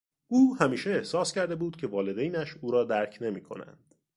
او 0.27 0.55
همیشه 0.55 0.89
احساس 0.91 1.33
کرده 1.33 1.55
بود 1.55 1.75
که 1.75 1.87
والدینش 1.87 2.55
او 2.61 2.71
را 2.71 2.83
درک 2.83 3.17
نمیکنند. 3.21 3.95